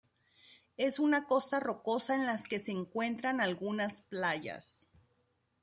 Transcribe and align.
Es 0.77 0.97
una 0.97 1.27
costa 1.27 1.59
rocosa 1.59 2.15
en 2.15 2.25
las 2.25 2.47
que 2.47 2.57
se 2.57 2.71
encuentran 2.71 3.39
algunas 3.39 4.01
playas. 4.01 4.87